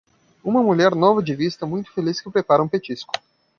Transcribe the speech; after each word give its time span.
Uma 0.43 0.63
mulher 0.63 0.95
nova 0.95 1.21
de 1.21 1.35
vista 1.35 1.63
muito 1.67 1.93
feliz 1.93 2.19
que 2.19 2.31
prepara 2.31 2.63
um 2.63 2.67
petisco. 2.67 3.13